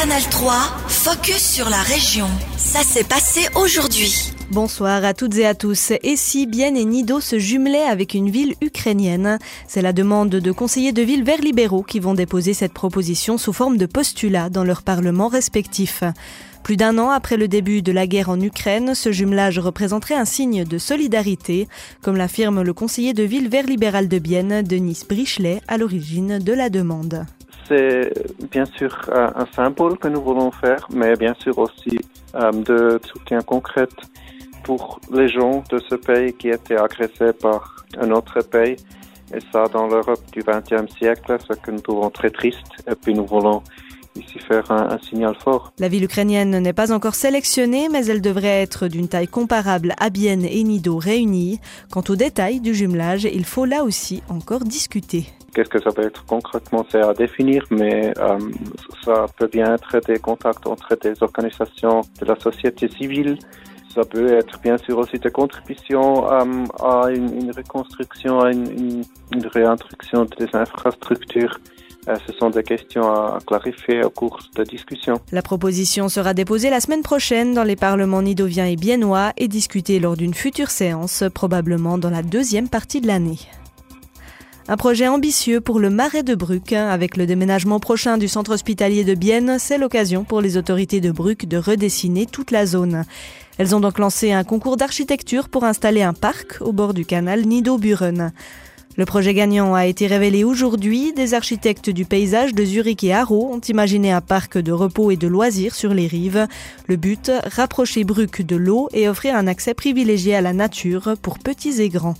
[0.00, 0.52] Canal 3,
[0.86, 2.28] focus sur la région.
[2.56, 4.32] Ça s'est passé aujourd'hui.
[4.52, 5.92] Bonsoir à toutes et à tous.
[6.04, 9.40] Et si Bienne et Nido se jumelaient avec une ville ukrainienne?
[9.66, 13.52] C'est la demande de conseillers de ville verts libéraux qui vont déposer cette proposition sous
[13.52, 16.04] forme de postulat dans leurs parlements respectifs.
[16.62, 20.24] Plus d'un an après le début de la guerre en Ukraine, ce jumelage représenterait un
[20.24, 21.66] signe de solidarité,
[22.02, 26.52] comme l'affirme le conseiller de ville vert libéral de Bienne, Denis Brichelet, à l'origine de
[26.52, 27.26] la demande.
[27.68, 28.10] C'est
[28.50, 31.98] bien sûr un symbole que nous voulons faire, mais bien sûr aussi
[32.34, 33.88] euh, de soutien concret
[34.62, 38.76] pour les gens de ce pays qui étaient agressés par un autre pays.
[39.34, 42.66] Et ça, dans l'Europe du XXe siècle, ce que nous trouvons très triste.
[42.86, 43.62] Et puis nous voulons
[44.14, 45.72] ici faire un, signal fort.
[45.78, 50.10] La ville ukrainienne n'est pas encore sélectionnée, mais elle devrait être d'une taille comparable à
[50.10, 51.60] Bienne et Nido réunis.
[51.90, 55.26] Quant aux détails du jumelage, il faut là aussi encore discuter.
[55.54, 58.38] Qu'est-ce que ça peut être concrètement, c'est à définir, mais euh,
[59.04, 63.38] ça peut bien être des contacts entre des organisations de la société civile.
[63.94, 69.46] Ça peut être bien sûr aussi des contributions euh, à une, reconstruction, à une, une
[69.46, 71.58] réintroduction des infrastructures
[72.08, 75.14] euh, ce sont des questions à clarifier au cours de discussion.
[75.30, 80.00] La proposition sera déposée la semaine prochaine dans les parlements nidoviens et biennois et discutée
[80.00, 83.38] lors d'une future séance, probablement dans la deuxième partie de l'année.
[84.70, 86.74] Un projet ambitieux pour le Marais de Bruck.
[86.74, 91.10] Avec le déménagement prochain du centre hospitalier de Bienne, c'est l'occasion pour les autorités de
[91.10, 93.06] Bruck de redessiner toute la zone.
[93.56, 97.46] Elles ont donc lancé un concours d'architecture pour installer un parc au bord du canal
[97.46, 98.30] Nido-Buren.
[98.98, 101.14] Le projet gagnant a été révélé aujourd'hui.
[101.14, 105.16] Des architectes du paysage de Zurich et Haro ont imaginé un parc de repos et
[105.16, 106.46] de loisirs sur les rives.
[106.88, 111.38] Le but, rapprocher Bruck de l'eau et offrir un accès privilégié à la nature pour
[111.38, 112.16] petits et grands.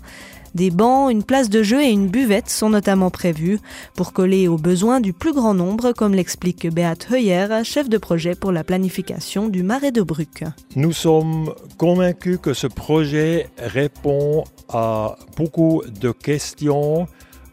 [0.54, 3.58] Des bancs, une place de jeu et une buvette sont notamment prévus
[3.94, 8.34] pour coller aux besoins du plus grand nombre, comme l'explique Beat Heuer, chef de projet
[8.34, 10.44] pour la planification du Marais de Bruck.
[10.76, 17.06] Nous sommes convaincus que ce projet répond à beaucoup de questions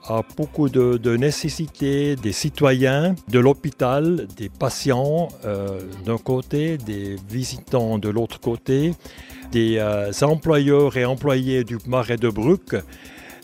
[0.08, 7.98] à beaucoup de, nécessités des citoyens, de l'hôpital, des patients euh, d'un côté, des visitants
[7.98, 8.94] de l'autre côté,
[9.52, 12.76] des euh, employeurs et employés du Marais de Bruck.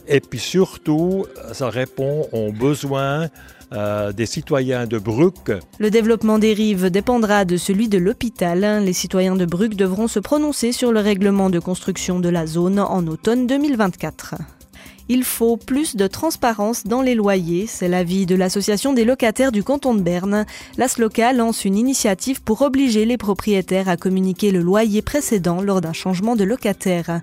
[0.07, 3.29] Et puis surtout, ça répond aux besoins
[3.73, 5.51] euh, des citoyens de Bruck.
[5.79, 8.83] Le développement des rives dépendra de celui de l'hôpital.
[8.83, 12.79] Les citoyens de Bruck devront se prononcer sur le règlement de construction de la zone
[12.79, 14.35] en automne 2024.
[15.09, 19.63] Il faut plus de transparence dans les loyers, c'est l'avis de l'association des locataires du
[19.63, 20.45] canton de Berne.
[20.77, 25.93] L'ASLOCA lance une initiative pour obliger les propriétaires à communiquer le loyer précédent lors d'un
[25.93, 27.21] changement de locataire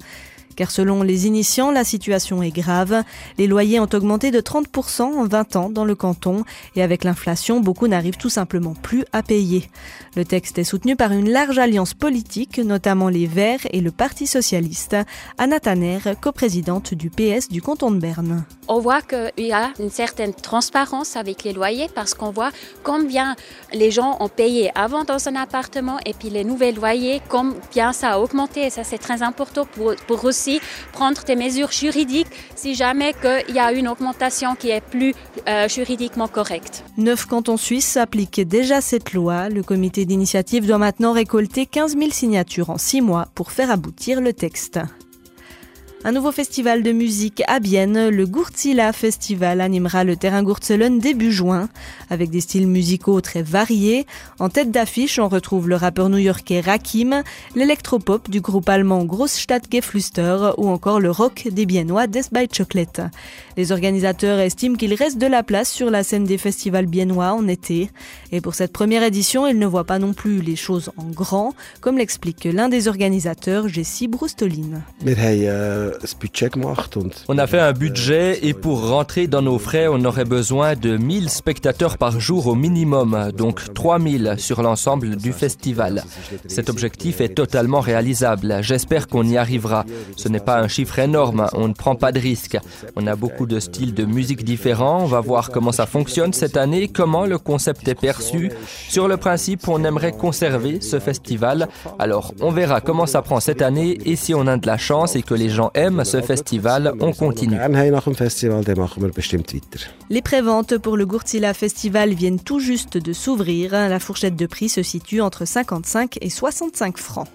[0.58, 3.04] car selon les initiants, la situation est grave.
[3.38, 6.42] Les loyers ont augmenté de 30% en 20 ans dans le canton
[6.74, 9.70] et avec l'inflation, beaucoup n'arrivent tout simplement plus à payer.
[10.16, 14.26] Le texte est soutenu par une large alliance politique, notamment les Verts et le Parti
[14.26, 14.96] socialiste.
[15.38, 18.44] Anna Tanner, coprésidente du PS du canton de Berne.
[18.66, 22.50] On voit qu'il y a une certaine transparence avec les loyers parce qu'on voit
[22.82, 23.36] combien
[23.72, 28.14] les gens ont payé avant dans un appartement et puis les nouveaux loyers, combien ça
[28.14, 28.66] a augmenté.
[28.66, 30.47] Et ça, c'est très important pour, pour aussi
[30.92, 33.14] prendre des mesures juridiques si jamais
[33.48, 35.14] il y a une augmentation qui est plus
[35.48, 36.84] euh, juridiquement correcte.
[36.96, 39.48] Neuf cantons suisses appliquent déjà cette loi.
[39.48, 44.20] Le comité d'initiative doit maintenant récolter 15 000 signatures en six mois pour faire aboutir
[44.20, 44.80] le texte.
[46.04, 51.32] Un nouveau festival de musique à Bienne, le Gurtzilla Festival, animera le terrain Gurtzelen début
[51.32, 51.68] juin,
[52.08, 54.06] avec des styles musicaux très variés.
[54.38, 57.24] En tête d'affiche, on retrouve le rappeur new-yorkais Rakim,
[57.56, 63.00] l'électropop du groupe allemand Großstadtgeflüster ou encore le rock des Biennois Death by Chocolate.
[63.56, 67.48] Les organisateurs estiment qu'il reste de la place sur la scène des festivals biennois en
[67.48, 67.90] été.
[68.30, 71.54] Et pour cette première édition, ils ne voient pas non plus les choses en grand,
[71.80, 74.80] comme l'explique l'un des organisateurs, Jessie Brustolin.
[77.28, 80.96] On a fait un budget et pour rentrer dans nos frais, on aurait besoin de
[80.96, 86.04] 1000 spectateurs par jour au minimum, donc 3000 sur l'ensemble du festival.
[86.46, 88.58] Cet objectif est totalement réalisable.
[88.62, 89.84] J'espère qu'on y arrivera.
[90.16, 92.58] Ce n'est pas un chiffre énorme, on ne prend pas de risques.
[92.96, 95.02] On a beaucoup de styles de musique différents.
[95.02, 98.50] On va voir comment ça fonctionne cette année, comment le concept est perçu.
[98.88, 101.68] Sur le principe, on aimerait conserver ce festival.
[101.98, 105.16] Alors, on verra comment ça prend cette année et si on a de la chance
[105.16, 107.56] et que les gens aiment ce festival, on continue.
[110.10, 113.72] Les préventes pour le Gurtila Festival viennent tout juste de s'ouvrir.
[113.72, 117.28] La fourchette de prix se situe entre 55 et 65 francs.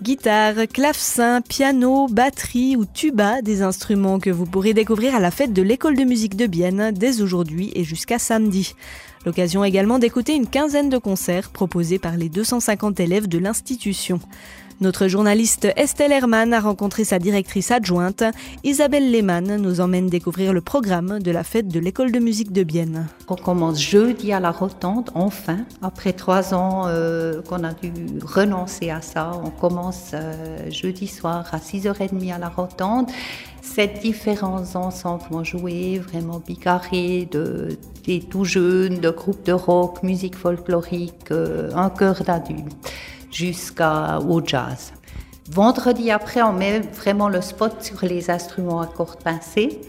[0.00, 5.52] Guitare, clavecin, piano, batterie ou tuba, des instruments que vous pourrez découvrir à la fête
[5.52, 8.76] de l'école de musique de Bienne dès aujourd'hui et jusqu'à samedi.
[9.26, 14.20] L'occasion également d'écouter une quinzaine de concerts proposés par les 250 élèves de l'institution.
[14.80, 18.22] Notre journaliste Estelle Herman a rencontré sa directrice adjointe.
[18.62, 22.62] Isabelle Lehmann nous emmène découvrir le programme de la fête de l'école de musique de
[22.62, 23.08] Bienne.
[23.26, 25.58] On commence jeudi à la Rotonde, enfin.
[25.82, 27.92] Après trois ans euh, qu'on a dû
[28.22, 33.08] renoncer à ça, on commence euh, jeudi soir à 6h30 à la Rotonde.
[33.60, 40.04] Ces différents ensembles vont jouer, vraiment bigarrés, de, des tout jeunes, de groupes de rock,
[40.04, 42.92] musique folklorique, euh, un chœur d'adultes
[43.30, 44.92] jusqu'au jazz.
[45.50, 49.80] Vendredi après, on met vraiment le spot sur les instruments à cordes pincées.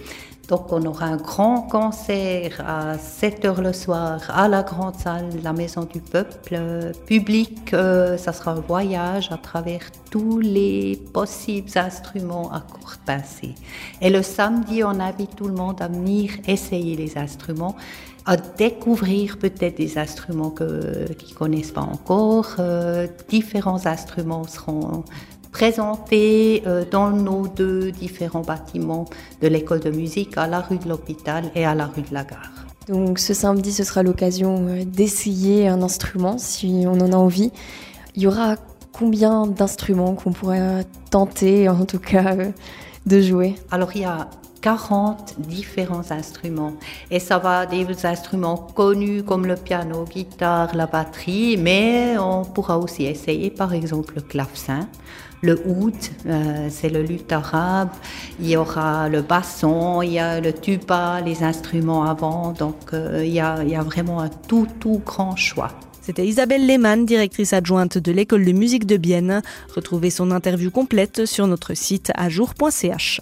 [0.50, 5.30] Donc on aura un grand concert à 7 heures le soir à la grande salle
[5.44, 6.60] la Maison du Peuple.
[7.06, 13.54] public, euh, ça sera un voyage à travers tous les possibles instruments à cordes pincées.
[14.02, 17.76] Et le samedi, on invite tout le monde à venir essayer les instruments
[18.26, 22.56] à découvrir peut-être des instruments qu'ils ne connaissent pas encore.
[22.60, 25.04] Euh, différents instruments seront
[25.52, 29.06] présentés euh, dans nos deux différents bâtiments
[29.42, 32.24] de l'école de musique à la rue de l'hôpital et à la rue de la
[32.24, 32.66] gare.
[32.88, 37.52] Donc ce samedi, ce sera l'occasion euh, d'essayer un instrument si on en a envie.
[38.16, 38.56] Il y aura
[38.92, 42.36] combien d'instruments qu'on pourrait tenter en tout cas
[43.06, 43.56] de jouer?
[43.72, 44.30] Alors il y a
[44.62, 46.74] 40 différents instruments.
[47.12, 52.78] Et ça va des instruments connus comme le piano, guitare, la batterie, mais on pourra
[52.78, 54.88] aussi essayer par exemple le clavecin.
[55.42, 55.94] Le oud,
[56.26, 57.90] euh, c'est le luth arabe.
[58.42, 62.52] Il y aura le basson, il y a le tuba, les instruments avant.
[62.52, 65.70] Donc euh, il, y a, il y a vraiment un tout, tout grand choix.
[66.02, 69.42] C'était Isabelle Lehmann, directrice adjointe de l'école de musique de Bienne.
[69.76, 73.22] Retrouvez son interview complète sur notre site ajour.ch.